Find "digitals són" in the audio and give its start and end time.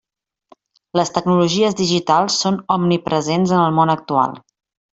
1.81-2.57